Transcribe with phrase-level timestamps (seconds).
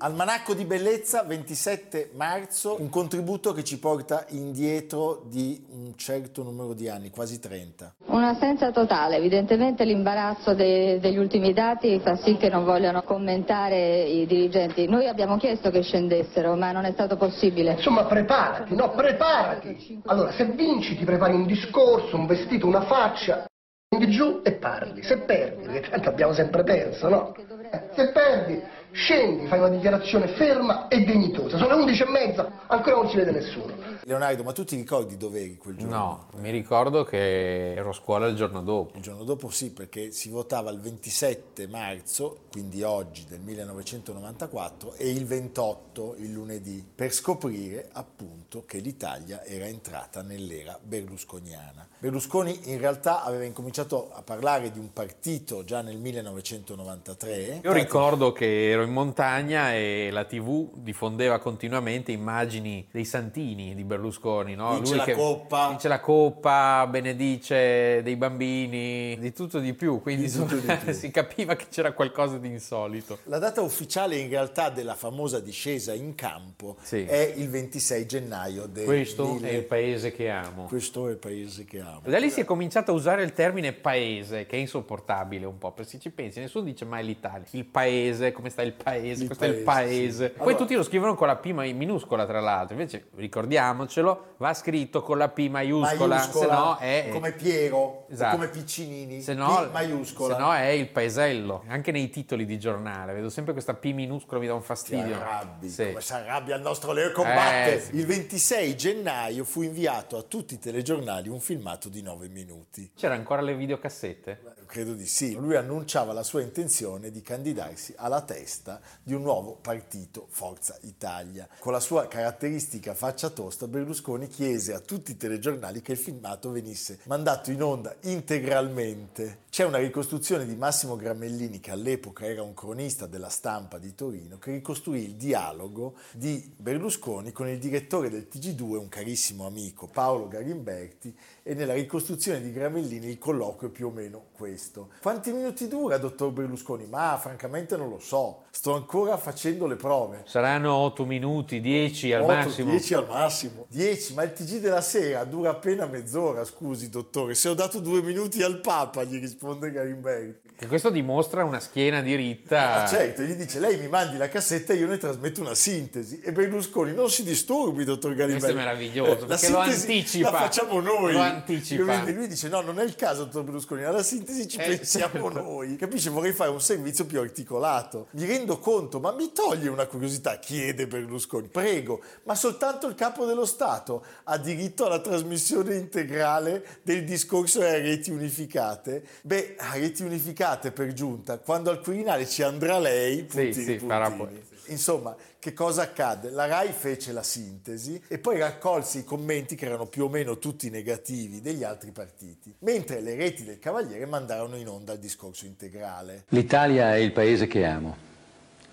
[0.00, 6.72] Almanacco di bellezza 27 marzo, un contributo che ci porta indietro di un certo numero
[6.72, 7.94] di anni, quasi 30.
[8.06, 14.24] Un'assenza totale, evidentemente l'imbarazzo de- degli ultimi dati fa sì che non vogliano commentare i
[14.26, 14.86] dirigenti.
[14.86, 17.72] Noi abbiamo chiesto che scendessero, ma non è stato possibile.
[17.72, 20.00] Insomma, preparati, no, preparati.
[20.06, 23.46] Allora, se vinci ti prepari un discorso, un vestito, una faccia,
[23.90, 25.02] scendi giù e parli.
[25.02, 27.34] Se perdi, perché tanto abbiamo sempre perso, no?
[27.70, 31.56] Eh, se perdi scendi, fai una dichiarazione ferma e dignitosa.
[31.56, 33.74] Sono le 11 e mezza, ancora non si vede nessuno.
[34.04, 35.94] Leonardo, ma tu ti ricordi dove eri quel giorno?
[35.94, 38.96] No, mi ricordo che ero a scuola il giorno dopo.
[38.96, 45.10] Il giorno dopo sì, perché si votava il 27 marzo, quindi oggi del 1994, e
[45.10, 51.86] il 28, il lunedì, per scoprire appunto che l'Italia era entrata nell'era berlusconiana.
[51.98, 57.60] Berlusconi in realtà aveva incominciato a parlare di un partito già nel 1993.
[57.62, 63.84] Io ricordo che ero in montagna e la TV diffondeva continuamente immagini dei santini di
[63.84, 64.74] Berlusconi, no?
[64.74, 65.68] Vince Lui la che coppa.
[65.68, 70.92] Vince la coppa, benedice dei bambini, di tutto di più, quindi Di insomma, di più.
[70.94, 73.18] si capiva che c'era qualcosa di insolito.
[73.24, 77.04] La data ufficiale in realtà della famosa discesa in campo Sì.
[77.04, 80.64] è il 26 gennaio del Questo mille- è il paese che amo.
[80.64, 82.02] Questo è il paese che amo.
[82.04, 85.72] Da lì si è cominciato a usare il termine paese, che è insopportabile un po',
[85.72, 87.46] perché se ci pensi, nessuno dice mai l'Italia.
[87.50, 90.26] Il paese, come sta il paese, Il questo è il paese, paese.
[90.26, 90.32] sì.
[90.32, 92.74] Poi Allora- tutti lo scrivono con la P minuscola, tra l'altro.
[92.76, 97.08] Invece, ricordiamocelo, va scritto con la P maiuscola, maiuscola, se no è...
[97.12, 98.36] come Piero, Esatto.
[98.36, 100.34] come Piccinini, Se no, P maiuscola.
[100.34, 101.64] se no è il paesello.
[101.68, 105.14] Anche nei titoli di giornale, vedo sempre questa P minuscola, mi dà un Ti fastidio.
[105.16, 105.86] arrabbi, Sì.
[105.88, 107.74] come si arrabbia il nostro Leo Combatte.
[107.76, 107.96] Eh, sì.
[107.96, 112.90] Il 26 gennaio fu inviato a tutti i telegiornali un filmato di 9 minuti.
[112.94, 114.56] C'era ancora le videocassette?
[114.68, 115.32] Credo di sì.
[115.32, 121.48] Lui annunciava la sua intenzione di candidarsi alla testa di un nuovo partito, Forza Italia.
[121.58, 126.50] Con la sua caratteristica faccia tosta, Berlusconi chiese a tutti i telegiornali che il filmato
[126.50, 129.46] venisse mandato in onda integralmente.
[129.58, 134.38] C'è una ricostruzione di Massimo Gramellini, che all'epoca era un cronista della stampa di Torino,
[134.38, 140.28] che ricostruì il dialogo di Berlusconi con il direttore del TG2, un carissimo amico, Paolo
[140.28, 144.90] Garimberti, e nella ricostruzione di Gramellini il colloquio è più o meno questo.
[145.02, 146.86] Quanti minuti dura, dottor Berlusconi?
[146.86, 150.22] Ma francamente non lo so, sto ancora facendo le prove.
[150.26, 152.70] Saranno 8 minuti, 10 al Otto, massimo.
[152.70, 153.66] 10 al massimo.
[153.70, 157.34] 10, ma il TG della sera dura appena mezz'ora, scusi dottore.
[157.34, 160.48] Se ho dato due minuti al Papa, gli risponde Garimberti.
[160.60, 162.82] E questo dimostra una schiena diritta.
[162.82, 166.20] Ah, certo, gli dice lei mi mandi la cassetta e io ne trasmetto una sintesi.
[166.20, 168.52] E Berlusconi, non si disturbi, dottor Galimberti.
[168.52, 170.30] Questo è meraviglioso, La perché lo anticipa.
[170.30, 171.12] La facciamo noi.
[171.12, 172.02] Lo anticipa.
[172.10, 175.40] Lui dice no, non è il caso, dottor Berlusconi, alla sintesi ci Eh, pensiamo certo.
[175.40, 175.76] noi.
[175.76, 176.10] Capisce?
[176.10, 178.08] Vorrei fare un servizio più articolato.
[178.12, 181.48] Mi rendo conto, ma mi toglie una curiosità, chiede Berlusconi.
[181.48, 187.70] Prego, ma soltanto il capo dello Stato ha diritto alla trasmissione integrale del discorso a
[187.70, 189.04] reti unificate?
[189.28, 193.78] Beh, a reti unificate per giunta, quando al Quirinale ci andrà lei, puntini, sì, puntini.
[193.86, 194.42] farà poi.
[194.68, 196.30] Insomma, che cosa accadde?
[196.30, 200.38] La RAI fece la sintesi e poi raccolse i commenti che erano più o meno
[200.38, 205.44] tutti negativi degli altri partiti, mentre le reti del Cavaliere mandarono in onda il discorso
[205.44, 206.24] integrale.
[206.28, 207.96] L'Italia è il paese che amo.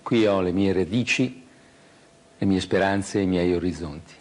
[0.02, 1.46] Qui ho le mie radici,
[2.38, 4.14] le mie speranze e i miei orizzonti.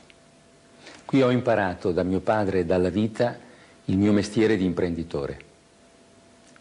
[1.06, 3.40] Qui ho imparato da mio padre e dalla vita
[3.86, 5.45] il mio mestiere di imprenditore.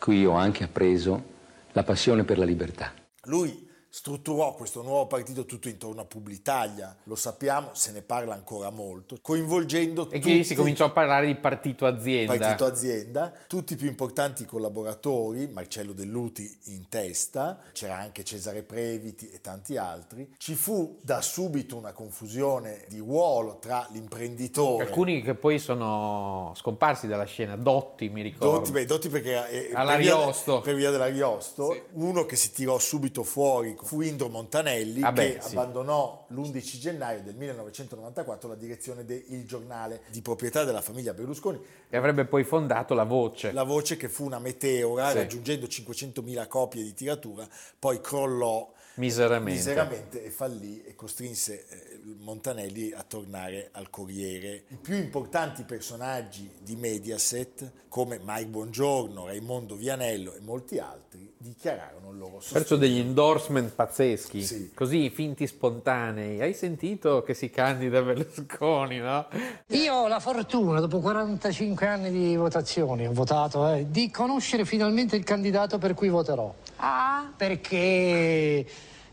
[0.04, 1.24] Qui ho anche appreso
[1.72, 2.92] la passione per la libertà.
[3.22, 3.63] Lui
[3.94, 9.18] strutturò questo nuovo partito tutto intorno a Publitalia, lo sappiamo, se ne parla ancora molto,
[9.22, 12.36] coinvolgendo E qui si cominciò a parlare di partito azienda.
[12.36, 19.30] partito azienda, tutti i più importanti collaboratori, Marcello Delluti in testa, c'era anche Cesare Previti
[19.30, 20.28] e tanti altri.
[20.38, 27.06] Ci fu da subito una confusione di ruolo tra l'imprenditore Alcuni che poi sono scomparsi
[27.06, 28.58] dalla scena, Dotti mi ricordo.
[28.58, 30.54] Dotti, beh, Dotti perché eh, All'Ariosto.
[30.54, 35.12] per via, per via dell'Ariosto, uno che si tirò subito fuori fu Indro Montanelli Ah
[35.12, 35.54] che beh, sì.
[35.56, 41.96] abbandonò l'11 gennaio del 1994 la direzione del Giornale di proprietà della famiglia Berlusconi, E
[41.96, 43.52] avrebbe poi fondato La Voce.
[43.52, 45.16] la voce che fu una meteora Sì.
[45.18, 47.46] raggiungendo 500.000 copie di tiratura,
[47.78, 49.58] poi crollò Miseramente.
[49.58, 54.64] miseramente e fallì e costrinse eh, Montanelli a tornare al Corriere.
[54.68, 62.10] I più importanti personaggi di Mediaset, come Mike Bongiorno, Raimondo Vianello e molti altri, dichiararono
[62.10, 62.58] il loro sostegno.
[62.60, 64.70] Perciò degli endorsement pazzeschi, Sì.
[64.74, 66.40] così finti spontanei.
[66.40, 69.26] Hai sentito che si candida Berlusconi, no?
[69.68, 75.16] Io ho la fortuna, dopo 45 anni di votazioni, ho votato, eh, di conoscere finalmente
[75.16, 76.52] il candidato per cui voterò.
[76.76, 78.66] Ah, Perché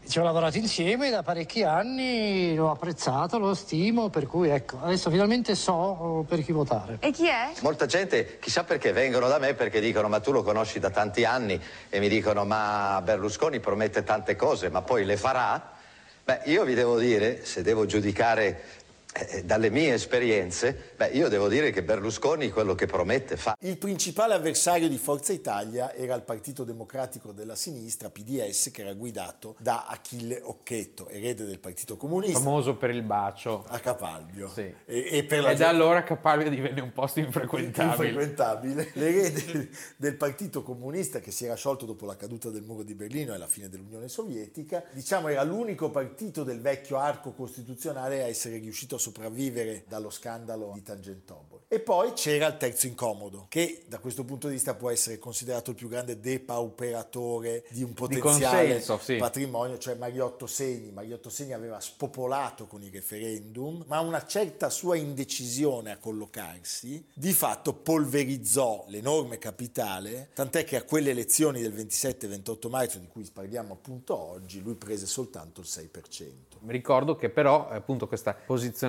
[0.08, 5.10] ci ho lavorato insieme da parecchi anni, l'ho apprezzato, lo stimo, per cui ecco, adesso
[5.10, 6.98] finalmente so oh, per chi votare.
[7.00, 7.52] e chi è?
[7.62, 11.24] Molta gente, chissà perché, vengono da me perché dicono ma tu lo conosci da tanti
[11.24, 11.60] anni
[11.90, 15.80] e mi dicono ma Berlusconi promette tante cose, ma poi le farà?
[16.24, 18.64] Beh, io vi devo dire, se devo giudicare
[19.14, 23.58] eh, dalle mie esperienze, beh, io devo dire che Berlusconi quello che promette fa.
[23.60, 28.94] Il principale avversario di Forza Italia era il Partito Democratico della Sinistra, PDS, che era
[28.94, 33.66] guidato da Achille Occhetto, erede del Partito Comunista, Famoso per il bacio.
[33.68, 34.50] a Capalbio.
[34.50, 34.74] Sì.
[34.86, 38.08] E, e per la E da allora Capalbio divenne un posto infrequentabile.
[38.08, 38.92] infrequentabile.
[38.94, 43.34] L'erede del Partito Comunista che si era sciolto dopo la caduta del muro di Berlino
[43.34, 48.58] e la fine dell'Unione Sovietica, diciamo era l'unico partito del vecchio arco costituzionale a essere
[48.58, 51.64] riuscito a sopravvivere dallo scandalo di Tangentopoli.
[51.68, 55.72] E poi c'era il terzo incomodo, che da questo punto di vista può essere considerato
[55.72, 59.16] il più grande depauperatore di un potenziale consenso, sì.
[59.16, 60.92] patrimonio, cioè Mariotto Segni.
[60.92, 67.32] Mariotto Segni aveva spopolato con i referendum, ma una certa sua indecisione a collocarsi di
[67.32, 73.74] fatto polverizzò l'enorme capitale, tant'è che a quelle elezioni del 27-28 marzo di cui parliamo
[73.74, 76.50] appunto oggi, lui prese soltanto il 6%.
[76.60, 78.30] Mi ricordo che però appunto questo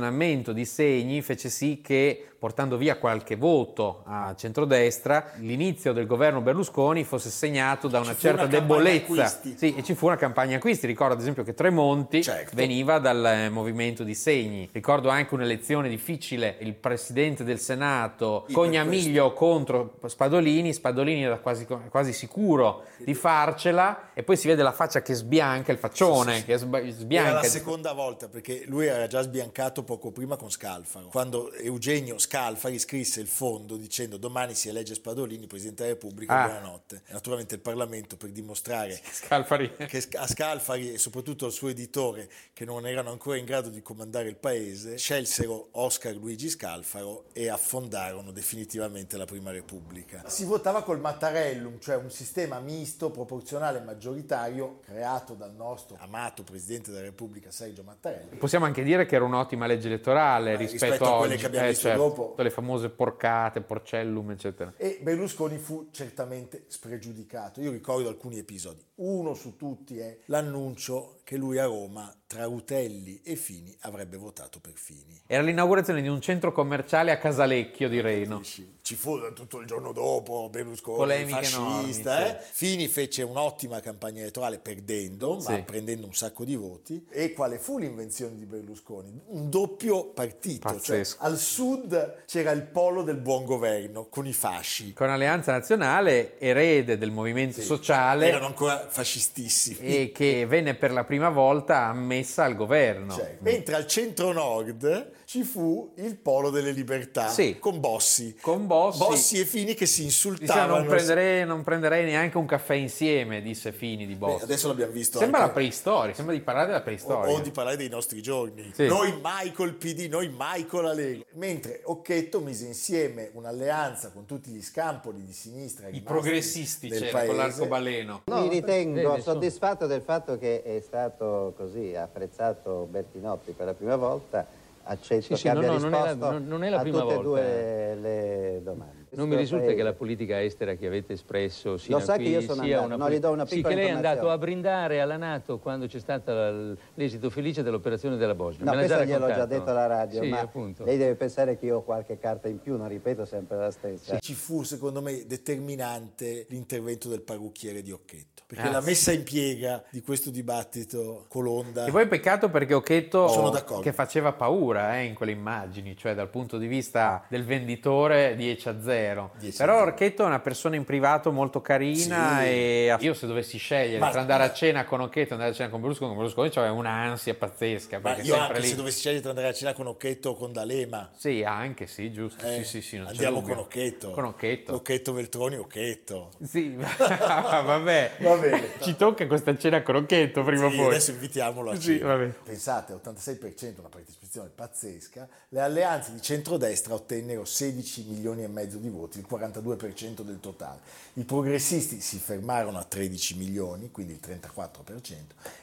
[0.03, 6.41] posizionamento di segni fece sì che portando via qualche voto a centrodestra l'inizio del governo
[6.41, 9.27] Berlusconi fosse segnato da una certa una debolezza.
[9.55, 10.89] Sì, e ci fu una campagna acquisti.
[10.89, 12.57] Ricordo ad esempio che Tremonti Certo.
[12.57, 14.69] veniva dal eh, movimento di segni.
[14.73, 21.65] Ricordo anche un'elezione difficile, il presidente del Senato Sì, Cognamiglio contro Spadolini, Spadolini era quasi,
[21.91, 26.39] quasi sicuro di farcela e poi si vede la faccia che sbianca, il faccione Sì,
[26.41, 27.33] sì, che Era sbianca.
[27.35, 31.07] la seconda volta perché lui era già sbiancato poco prima con Scalfaro.
[31.07, 36.47] Quando Eugenio Scalfari scrisse il fondo dicendo domani si elegge Spadolini, Presidente della Repubblica, Ah.
[36.49, 37.03] buonanotte.
[37.11, 39.71] Naturalmente il Parlamento per dimostrare Scalfari.
[39.87, 43.83] che a Scalfari e soprattutto al suo editore che non erano ancora in grado di
[43.83, 50.23] comandare il paese, scelsero Oscar Luigi Scalfaro e affondarono definitivamente la Prima Repubblica.
[50.27, 56.45] Si votava col Mattarellum, cioè un sistema misto, proporzionale e maggioritario creato dal nostro amato
[56.45, 58.37] Presidente della Repubblica Sergio Mattarella.
[58.39, 61.41] Possiamo anche dire che era un'ottima legge elettorale Eh, rispetto, rispetto a quelle oggi.
[61.43, 62.21] che abbiamo Eh, visto certo, dopo.
[62.29, 64.73] Tutte le famose porcate, porcellum, eccetera.
[64.77, 67.61] E Berlusconi fu certamente spregiudicato.
[67.61, 68.85] Io ricordo alcuni episodi.
[68.97, 74.59] Uno su tutti è l'annuncio che lui a Roma, tra Rutelli e Fini, avrebbe votato
[74.59, 75.21] per Fini.
[75.27, 78.41] Era l'inaugurazione di un centro commerciale a Casalecchio di Reno.
[78.43, 82.19] Ci fu tutto il giorno dopo Berlusconi, Polemiche fascista.
[82.21, 82.39] enormi, eh?
[82.41, 85.63] Fini fece un'ottima campagna elettorale perdendo, ma Sì.
[85.63, 87.07] prendendo un sacco di voti.
[87.11, 89.13] E quale fu l'invenzione di Berlusconi?
[89.27, 90.81] Un doppio partito.
[90.81, 94.95] Cioè, al sud c'era il polo del buon governo con i fasci.
[94.95, 99.79] Con Alleanza Nazionale, erede del movimento sociale Erano ancora fascistissimi.
[99.87, 103.15] e che venne per la prima volta ammessa al governo.
[103.15, 107.59] Cioè, mentre al centro-nord ci fu il polo delle libertà Sì.
[107.59, 108.37] con Bossi.
[108.39, 109.41] Con Bossi.
[109.41, 110.77] e Fini che si Diceva, insultavano.
[110.77, 114.45] non, prenderei, non prenderei neanche un caffè insieme, disse Fini di Beh, Bossi.
[114.45, 117.33] adesso l'abbiamo visto Sembra anche- la preistoria, sembra di parlare della o, preistoria.
[117.33, 118.73] o di parlare dei nostri giorni.
[118.75, 118.87] Sì.
[118.89, 121.25] Noi Michael PD, noi Michael la Lega.
[121.37, 127.11] Mentre Occhetto mise insieme un'alleanza con tutti gli scampoli di sinistra I progressisti del c'era
[127.21, 127.37] con paese.
[127.43, 128.23] l'arcobaleno.
[128.27, 133.97] Mi ritengo so- soddisfatto del fatto che è stato così apprezzato Bertinotti per la prima
[133.97, 134.61] volta.
[134.85, 136.79] Accetto Sì, sì, che abbia no, no, non è la- risposto non- non è la
[136.79, 137.29] a prima tutte e volta.
[137.31, 139.02] due le domande.
[139.15, 142.23] Non mi risulta paese- che la politica estera che avete espresso sino Lo sa che
[142.23, 144.31] io sono sia andato, una no, gli do una Sì, piccola che lei è andato
[144.31, 148.65] a brindare alla Nato quando c'è stato l'esito felice dell'operazione della Bosnia.
[148.65, 150.85] No, Me questo gliel'ho già detto alla radio, Sì, ma appunto.
[150.85, 154.19] lei deve pensare che io ho qualche carta in più, non ripeto sempre la stessa.
[154.19, 158.43] Ci fu, secondo me, determinante l'intervento del parrucchiere di Occhetto.
[158.47, 158.87] Perché Ah, la sì.
[158.89, 161.87] messa in piega di questo dibattito Colonda...
[161.87, 163.51] E poi peccato perché Occhetto
[163.83, 168.69] che faceva paura eh, in quelle immagini, cioè dal punto di vista del venditore 10
[168.69, 169.02] a 0.
[169.03, 169.31] 0.
[169.39, 169.87] 10 Però a 0.
[169.91, 172.45] Orchetto è una persona in privato molto carina Sì.
[172.47, 175.55] e io se dovessi scegliere Ma- tra andare a cena con Orchetto e andare a
[175.55, 177.99] cena con Berlusconi, con Berlusconi c'aveva un'ansia pazzesca.
[178.01, 178.67] Ma io anche lì...
[178.69, 182.13] se dovessi scegliere tra andare a cena con Occhetto o con D'Alema, Sì, anche sì,
[182.13, 182.45] giusto.
[182.47, 184.11] eh, sì, sì, sì, non c'è andiamo con Occhetto.
[184.13, 184.75] Con Occhetto.
[184.75, 186.31] Occhetto Veltroni, Occhetto.
[186.43, 188.13] Sì, vabbè.
[188.21, 188.69] Va bene.
[188.81, 190.87] Ci tocca questa cena con Occhetto prima Sì, o poi.
[190.87, 192.07] adesso invitiamolo a Sì, cena.
[192.17, 192.27] vabbè.
[192.45, 195.29] Pensate, 86%, una partecipazione pazzesca.
[195.49, 200.81] Le alleanze di centrodestra ottennero 16 milioni e mezzo di voti, il 42% del totale.
[201.15, 205.15] I progressisti si fermarono a 13 milioni, quindi il 34%,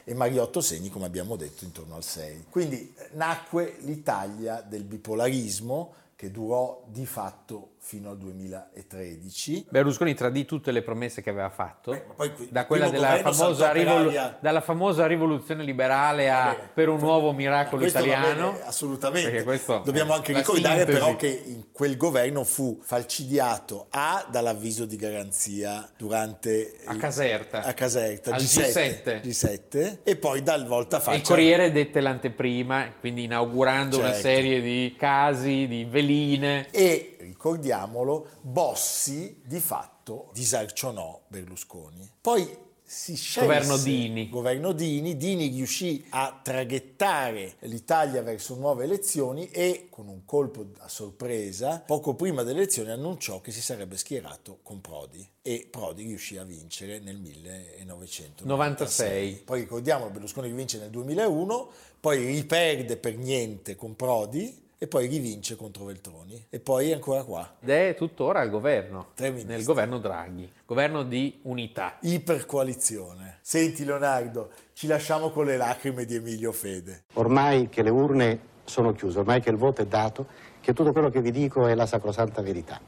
[0.04, 2.42] e Mariotto Segni, come abbiamo detto, intorno al 6%.
[2.50, 9.66] Quindi eh, nacque l'Italia del bipolarismo che durò di fatto fino al 2013.
[9.70, 14.38] Berlusconi tradì tutte le promesse che aveva fatto, Beh, poi da quella della famosa, aria-
[14.40, 16.70] dalla famosa rivoluzione liberale a bene.
[16.74, 18.52] per un nuovo miracolo italiano.
[18.52, 19.44] bene, assolutamente.
[19.84, 20.98] Dobbiamo anche ricordare sintesi.
[20.98, 27.62] però che in quel governo fu falcidiato A dall'avviso di garanzia durante A Caserta.
[27.62, 29.22] a Caserta, Al G7, G7.
[29.22, 34.20] G7, e poi dal voltafaccia E il Corriere dette l'anteprima, quindi inaugurando una Certo.
[34.22, 36.68] serie di casi, di veline.
[36.70, 44.28] e ricordiamolo Bossi di fatto disarcionò Berlusconi poi si scelse Governo Dini.
[44.28, 50.88] governo Dini Dini riuscì a traghettare l'Italia verso nuove elezioni e con un colpo a
[50.88, 56.36] sorpresa poco prima delle elezioni annunciò che si sarebbe schierato con Prodi e Prodi riuscì
[56.36, 59.34] a vincere nel 1996 96.
[59.44, 61.70] poi ricordiamo Berlusconi rivince nel 2001
[62.00, 67.22] poi riperde per niente con Prodi e poi rivince contro Veltroni e poi è ancora
[67.22, 69.52] qua Ed è tuttora al governo, Tre ministri.
[69.52, 71.98] nel governo Draghi, governo di unità.
[72.00, 78.40] ipercoalizione senti Leonardo ci lasciamo con le lacrime di Emilio Fede Ormai che le urne
[78.64, 80.26] sono chiuse, ormai che il voto è dato,
[80.60, 82.80] che tutto quello che vi dico è la sacrosanta verità.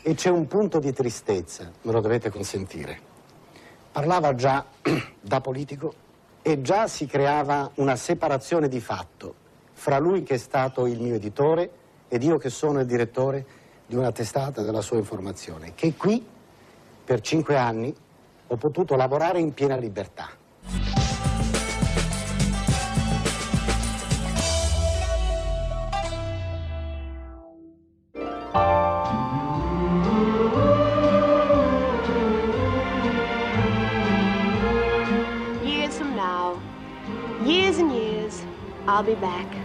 [0.00, 2.98] E c'è un punto di tristezza, me lo dovete consentire.
[3.92, 4.64] Parlava già
[5.20, 5.92] da politico
[6.40, 9.42] e già si creava una separazione di fatto
[9.84, 11.70] fra lui che è stato il mio editore
[12.08, 13.44] ed io che sono il direttore
[13.84, 16.24] di una testata della sua informazione, che qui
[17.04, 17.94] per cinque anni
[18.46, 20.30] ho potuto lavorare in piena libertà.
[35.62, 36.58] Years from now,
[37.44, 38.42] years and years,
[38.88, 39.63] I'll be back.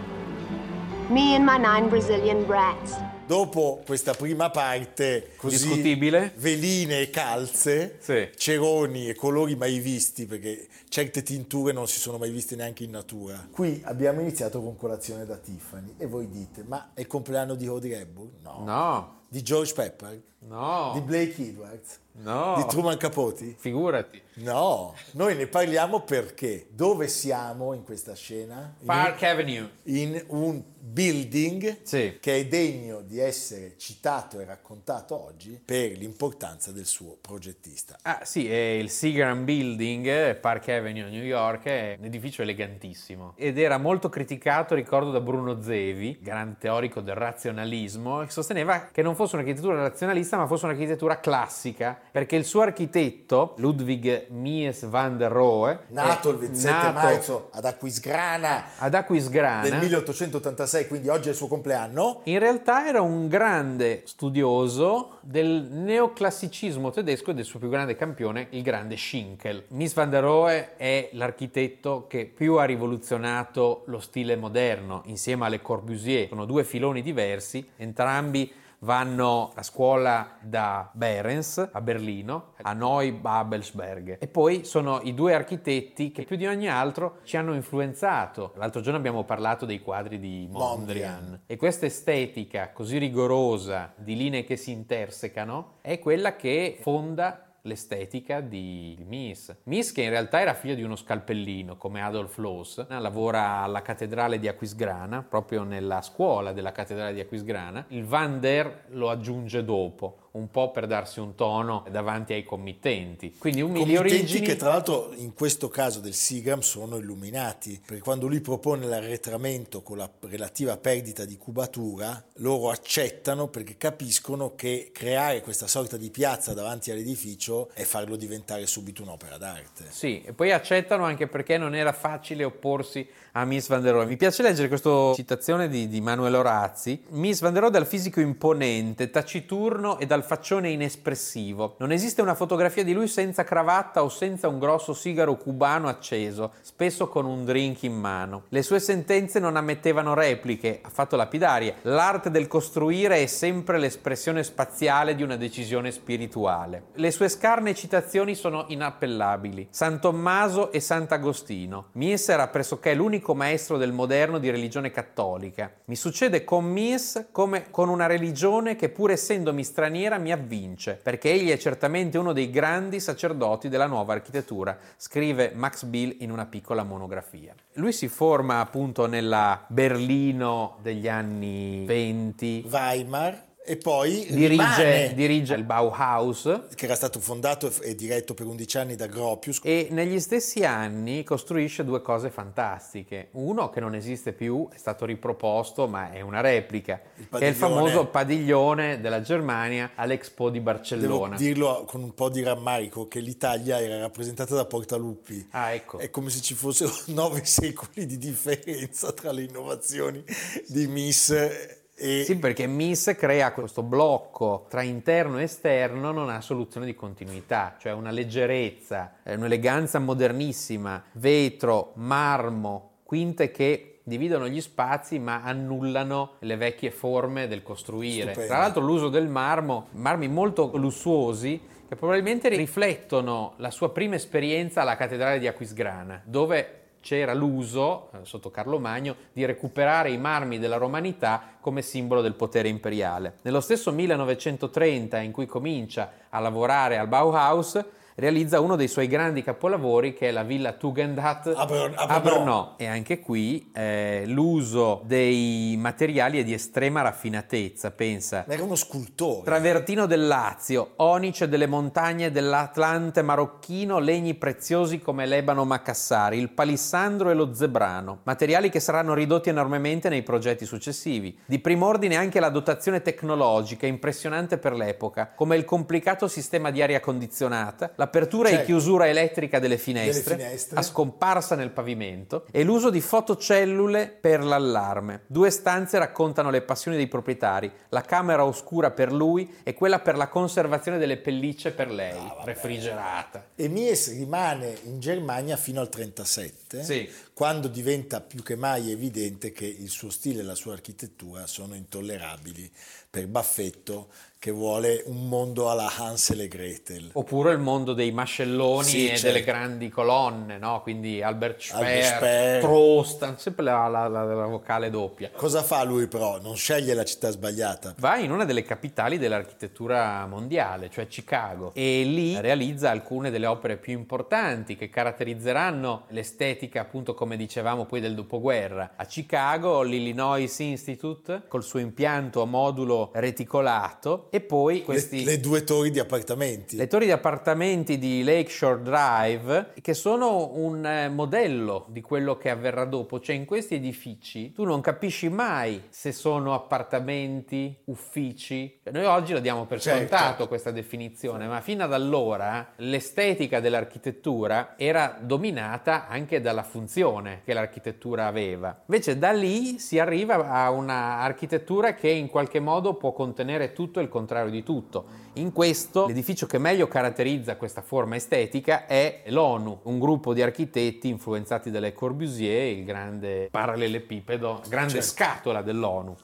[1.10, 2.96] Me and my nine Brazilian brats.
[3.26, 6.34] dopo questa prima parte così Discutibile.
[6.38, 8.30] veline e calze Sì.
[8.36, 12.90] ceroni e colori mai visti perché certe tinture non si sono mai viste neanche in
[12.92, 17.54] natura qui abbiamo iniziato con colazione da Tiffany e voi dite ma è il compleanno
[17.56, 18.30] di Audrey Hepburn?
[18.42, 20.22] no, No, di George Pepper?
[20.40, 22.00] No, di Blake Edwards?
[22.14, 22.56] no.
[22.58, 23.56] di Truman Capote?
[23.58, 24.22] Figurati.
[24.40, 28.76] No, noi ne parliamo perché dove siamo in questa scena?
[28.80, 29.70] In Park Avenue.
[29.84, 32.18] in un building Sì.
[32.22, 37.98] che è degno di essere citato e raccontato oggi per l'importanza del suo progettista.
[38.04, 43.58] Ah sì, è il Seagram Building, Park Avenue New York, è un edificio elegantissimo ed
[43.58, 49.16] era molto criticato, ricordo, da Bruno Zevi, grande teorico del razionalismo, che sosteneva che non
[49.16, 55.32] fosse un'architettura razionalista ma fosse un'architettura classica, perché il suo architetto, Ludwig Mies van der
[55.32, 61.32] Rohe, Nato il 27 nato marzo ad Aquisgrana ad Aquisgrana, del 1886, quindi oggi è
[61.32, 62.22] il suo compleanno.
[62.26, 68.48] In realtà era un grande studioso del neoclassicismo tedesco e del suo più grande campione,
[68.52, 69.66] il grande Schinkel.
[69.70, 75.62] Mies van der Rohe è l'architetto che più ha rivoluzionato lo stile moderno insieme alle
[75.62, 76.28] Corbusier.
[76.30, 84.28] Sono due filoni diversi, entrambi vanno a scuola da Behrens a Berlino, a Neubabelsberg e
[84.28, 88.54] poi sono i due architetti che più di ogni altro ci hanno influenzato.
[88.56, 91.42] L'altro giorno abbiamo parlato dei quadri di Mondrian Mondrian.
[91.46, 98.42] e questa estetica così rigorosa di linee che si intersecano è quella che fonda l'estetica
[98.42, 99.56] di Mies.
[99.64, 104.40] Mies che in realtà era figlio di uno scalpellino come Adolf Loos, lavora alla cattedrale
[104.40, 107.86] di Aquisgrana, proprio nella scuola della cattedrale di Aquisgrana.
[107.90, 113.36] Il Van der lo aggiunge dopo, un po' per darsi un tono davanti ai committenti.
[113.38, 118.02] Quindi umili Committenti origini che tra l'altro in questo caso del Sigram sono illuminati, perché
[118.02, 124.92] quando lui propone l'arretramento con la relativa perdita di cubatura, loro accettano perché capiscono che
[124.94, 129.86] creare questa sorta di piazza davanti all'edificio è farlo diventare subito un'opera d'arte.
[129.90, 134.06] Sì, e poi accettano anche perché non era facile opporsi a Miss Van der Rohe.
[134.06, 137.04] Mi piace leggere questa citazione di, di Manuel Orazzi.
[137.10, 141.76] Miss Van der Rohe dal fisico imponente, taciturno e dal dal faccione inespressivo.
[141.80, 146.52] Non esiste una fotografia di lui senza cravatta o senza un grosso sigaro cubano acceso,
[146.62, 148.44] spesso con un drink in mano.
[148.50, 151.76] Le sue sentenze non ammettevano repliche, ha fatto lapidarie.
[151.84, 156.88] L'arte del costruire è sempre l'espressione spaziale di una decisione spirituale.
[156.96, 159.70] Le sue scarne citazioni sono inappellabili.
[159.72, 161.90] San Tommaso e Sant'Agostino.
[161.94, 165.72] Mies era pressoché l'unico maestro del moderno di religione cattolica.
[165.86, 171.32] Mi succede con Mies come con una religione che pur essendomi straniera mi avvince, perché
[171.32, 176.46] egli è certamente uno dei grandi sacerdoti della nuova architettura, scrive Max Bill in una
[176.46, 177.54] piccola monografia.
[177.74, 182.66] Lui si forma appunto nella Berlino degli anni 20.
[182.70, 188.48] Weimar e poi Dirige, rimane, dirige il Bauhaus che era stato fondato e diretto per
[188.48, 189.60] 11 anni da Gropius.
[189.64, 193.28] e negli stessi anni costruisce due cose fantastiche.
[193.34, 197.00] Uno che non esiste più, è stato riproposto, ma è una replica,
[197.30, 201.36] che è il famoso padiglione della Germania all'Expo di Devo Barcellona.
[201.36, 205.48] dirlo con un po' di rammarico che l'Italia era rappresentata da Portaluppi.
[205.52, 206.00] Ah, ecco.
[206.00, 210.24] È come se ci fossero nove secoli di differenza tra le innovazioni
[210.66, 216.40] di Miss e Sì, perché Miss crea questo blocco tra interno e esterno, non ha
[216.40, 224.62] soluzione di continuità, cioè una leggerezza, eh, un'eleganza modernissima, vetro, marmo, quinte che dividono gli
[224.62, 228.32] spazi ma annullano le vecchie forme del costruire.
[228.32, 228.48] Stupendo.
[228.48, 234.82] Tra l'altro l'uso del marmo, marmi molto lussuosi, che probabilmente riflettono la sua prima esperienza
[234.82, 236.80] alla cattedrale di Aquisgrana, dove
[237.10, 242.36] c'era l'uso, eh, sotto Carlo Magno, di recuperare i marmi della romanità come simbolo del
[242.36, 243.38] potere imperiale.
[243.42, 247.84] Nello stesso 1930, in cui comincia a lavorare al Bauhaus,
[248.20, 252.40] realizza uno dei suoi grandi capolavori che è la villa Tugendhat A Bern- a Brno.
[252.40, 252.74] Brno.
[252.78, 258.46] E anche qui eh, l'uso dei materiali è di estrema raffinatezza, pensa.
[258.48, 259.44] Era uno scultore.
[259.44, 267.30] Travertino del Lazio, onice delle montagne dell'Atlante marocchino, legni preziosi come l'ebano macassari, il palissandro
[267.30, 271.38] e lo zebrano, materiali che saranno ridotti enormemente nei progetti successivi.
[271.46, 276.82] Di primo ordine anche la dotazione tecnologica, impressionante per l'epoca, come il complicato sistema di
[276.82, 278.66] aria condizionata, l'apertura e Certo.
[278.66, 280.80] chiusura elettrica delle finestre, Delle finestre.
[280.80, 285.22] a scomparsa nel pavimento, e l'uso di fotocellule per l'allarme.
[285.28, 290.18] Due stanze raccontano le passioni dei proprietari, la camera oscura per lui e quella per
[290.18, 293.46] la conservazione delle pellicce per lei, refrigerata.
[293.56, 297.10] E Mies rimane in Germania fino al 37, Sì.
[297.40, 301.74] Quando diventa più che mai evidente che il suo stile e la sua architettura sono
[301.74, 302.70] intollerabili
[303.10, 307.10] per Baffetto che vuole un mondo alla Hansel e Gretel.
[307.14, 309.26] Oppure il mondo dei mascelloni Sì, e certo.
[309.28, 310.82] delle grandi colonne, no?
[310.82, 312.60] Quindi Albert Speer.
[312.62, 315.30] Proust, sempre la, la- la- la vocale doppia.
[315.36, 316.40] Cosa fa lui però?
[316.40, 317.96] Non sceglie la città sbagliata.
[317.98, 323.76] Va in una delle capitali dell'architettura mondiale, cioè Chicago, e lì realizza alcune delle opere
[323.76, 328.94] più importanti che caratterizzeranno l'estetica, appunto come dicevamo poi del dopoguerra.
[328.96, 335.24] A Chicago l'Illinois Institute col suo impianto a modulo reticolato e poi Le, questi...
[335.24, 336.76] le due torri di appartamenti.
[336.76, 342.50] Le torri di appartamenti di Lakeshore Drive, che sono un eh, modello di quello che
[342.50, 348.80] avverrà dopo, cioè in questi edifici tu non capisci mai se sono appartamenti, uffici.
[348.92, 350.16] Noi oggi la diamo per Certo.
[350.16, 357.54] scontato questa definizione, ma fino ad allora l'estetica dell'architettura era dominata anche dalla funzione che
[357.54, 358.84] l'architettura aveva.
[358.86, 364.00] Invece da lì si arriva a una architettura che in qualche modo può contenere tutto
[364.00, 365.06] e il contrario di tutto.
[365.34, 371.08] In questo l'edificio che meglio caratterizza questa forma estetica è l'ONU, un gruppo di architetti
[371.10, 375.08] influenzati da Le Corbusier, il grande parallelepipedo, grande Certo.
[375.08, 376.16] scatola dell'ONU.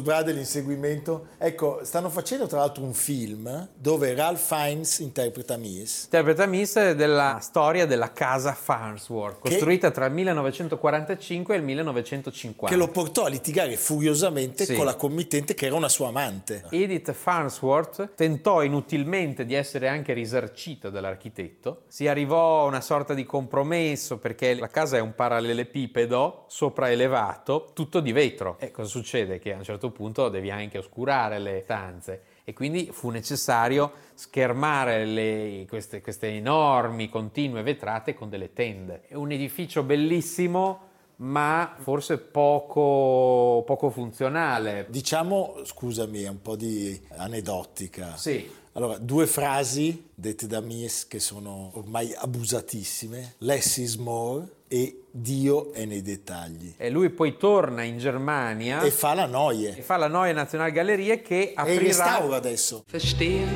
[0.00, 1.26] I Blues Brothers l'inseguimento.
[1.38, 6.04] Ecco, stanno facendo tra l'altro un film dove Ralph Fiennes interpreta Mies.
[6.04, 12.66] Interpreta Miss della storia della casa Farnsworth, costruita tra il 1945 e il 1950.
[12.74, 14.74] Che lo portò a litigare furiosamente Sì.
[14.74, 16.64] con la committente che era una sua amante.
[16.70, 21.82] Edith Farnsworth tentò inutilmente di essere anche risarcita dall'architetto.
[21.88, 28.00] Si arrivò a una sorta di compromesso perché la casa è un parallelepipedo sopraelevato, tutto
[28.00, 28.56] di vetro.
[28.58, 29.38] E cosa succede?
[29.38, 29.89] Che a un certo punto
[30.30, 32.22] devi anche oscurare le stanze.
[32.44, 39.02] E quindi fu necessario schermare le- queste, queste enormi, continue vetrate con delle tende.
[39.06, 44.86] È un edificio bellissimo, ma forse poco, poco funzionale.
[44.88, 48.16] Diciamo, scusami, è un po' di aneddotica.
[48.16, 48.50] Sì.
[48.72, 55.72] Allora, due frasi dette da Mies che sono ormai abusatissime, less is more e Dio
[55.72, 56.74] è nei dettagli.
[56.76, 59.76] E lui poi torna in Germania E fa la noie.
[59.76, 62.84] e fa la Neue Nationalgalerie che E aprirà restauro adesso.
[62.86, 63.48] Verstehen,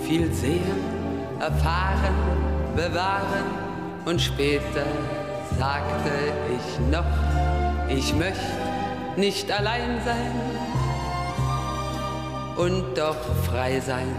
[0.00, 2.14] viel sehen, erfahren,
[2.74, 3.46] bewahren
[4.04, 4.84] und später
[5.56, 6.10] sagte
[6.54, 7.06] ich noch,
[7.88, 8.60] ich möchte
[9.16, 10.32] nicht allein sein
[12.58, 14.14] und doch frei sein.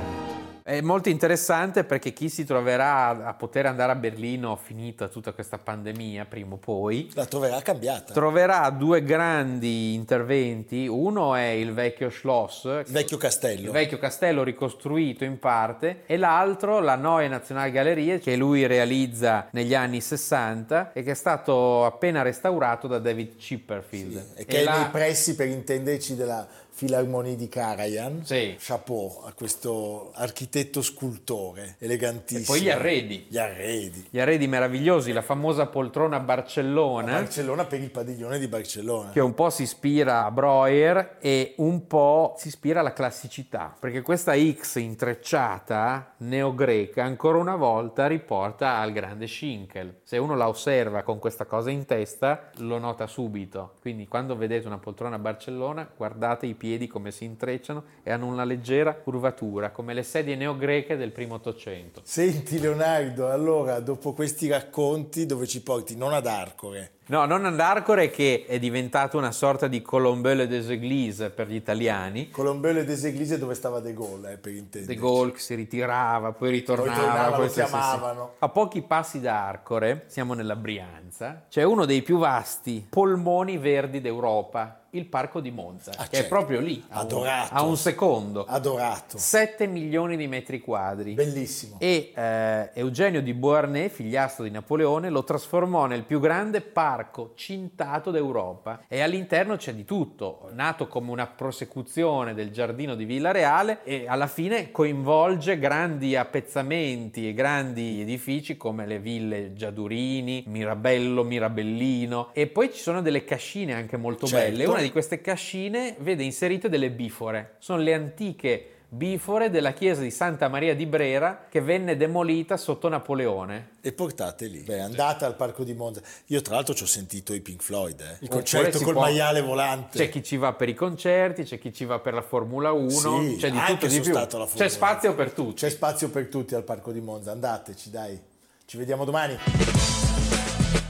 [0.65, 5.57] È molto interessante perché chi si troverà a poter andare a Berlino finita tutta questa
[5.57, 8.13] pandemia, prima o poi, La troverà cambiata.
[8.13, 10.87] troverà due grandi interventi.
[10.87, 13.71] Uno è il vecchio Schloss, Il vecchio il castello.
[13.73, 19.99] vecchio castello ricostruito in parte, e l'altro la Neue Nationalgalerie che lui realizza negli anni
[19.99, 24.27] 60 e che è stato appena restaurato da David Chipperfield.
[24.37, 28.25] E che è là- nei pressi, per intenderci, della Filarmonia di Karajan.
[28.25, 28.55] Sì.
[28.57, 32.41] Chapeau a questo architetto scultore elegantissimo.
[32.41, 33.25] E poi gli arredi.
[33.29, 34.07] Gli arredi.
[34.09, 37.11] Gli arredi meravigliosi, la famosa poltrona A Barcellona.
[37.11, 39.11] Barcellona per il padiglione di Barcellona.
[39.11, 44.01] che un po' si ispira a Breuer e un po' si ispira alla classicità, perché
[44.01, 50.01] questa X intrecciata neogreca ancora una volta riporta al grande Schinkel.
[50.13, 53.77] Se uno la osserva con questa cosa in testa, lo nota subito.
[53.81, 58.27] Quindi quando vedete una poltrona a Barcellona, guardate i piedi come si intrecciano e hanno
[58.27, 62.01] una leggera curvatura, come le sedie neogreche del primo Ottocento.
[62.03, 65.97] Senti Leonardo, allora dopo questi racconti dove ci porti?
[65.97, 66.91] Non ad Arcore.
[67.05, 72.29] No, non Arcore che è diventato una sorta di Colombelle des Églises per gli italiani,
[72.29, 74.93] Colombello e des Églises dove stava De Gaulle, eh, per intendere.
[74.93, 76.91] De Gaulle che si ritirava, poi ritornava.
[76.91, 78.33] Poi tornava, poi lo sì, sì, chiamavano.
[78.39, 83.99] A pochi passi da Arcore, siamo nella Brianza, c'è uno dei più vasti polmoni verdi
[83.99, 86.29] d'Europa, il Parco di Monza, Ah, che è certo.
[86.29, 87.53] proprio lì, a un, Adorato.
[87.53, 88.45] a un secondo.
[88.45, 89.17] Adorato.
[89.17, 91.13] 7 milioni di metri quadri.
[91.13, 91.77] Bellissimo.
[91.79, 98.11] E eh, Eugenio di Beauharnais, figliastro di Napoleone, lo trasformò nel più grande parco cintato
[98.11, 98.81] d'Europa.
[98.87, 104.05] E all'interno c'è di tutto, nato come una prosecuzione del giardino di Villa Reale e
[104.07, 112.47] alla fine coinvolge grandi appezzamenti e grandi edifici come le ville Giadurini, Mirabello, Mirabellino e
[112.47, 114.49] poi ci sono delle cascine anche molto Certo.
[114.49, 114.65] belle.
[114.65, 120.11] Una di queste cascine vede inserite delle bifore, sono le antiche bifore della chiesa di
[120.11, 123.69] Santa Maria di Brera che venne demolita sotto Napoleone.
[123.81, 124.59] E portate lì.
[124.59, 125.99] Beh, andate al Parco di Monza.
[126.27, 128.17] Io tra l'altro ci ho sentito i Pink Floyd, eh.
[128.19, 129.97] Il concerto col può- maiale volante.
[129.97, 132.89] C'è chi ci va per i concerti, c'è chi ci va per la Formula 1,
[132.89, 134.11] Sì, c'è di tutto di più.
[134.11, 135.55] stato alla Formula C'è spazio per tutti.
[135.55, 137.31] C'è spazio per tutti al Parco di Monza.
[137.31, 138.19] Andateci, dai.
[138.65, 139.82] Ci vediamo domani.